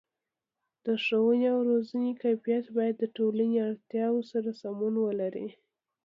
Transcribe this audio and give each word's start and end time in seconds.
د 0.85 0.87
ښوونې 1.03 1.47
او 1.53 1.59
روزنې 1.69 2.11
کیفیت 2.23 2.65
باید 2.77 2.95
د 2.99 3.03
ټولنې 3.15 3.57
اړتیاو 3.69 4.17
سره 4.31 4.49
سمون 4.61 4.93
ولري. 5.05 5.47